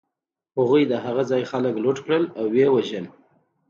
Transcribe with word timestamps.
هغوی 0.57 0.83
د 0.87 0.93
هغه 1.05 1.23
ځای 1.31 1.43
خلک 1.51 1.73
لوټ 1.83 1.97
کړل 2.05 2.23
او 2.39 2.45
و 2.51 2.55
یې 2.59 2.67
وژل 2.73 3.05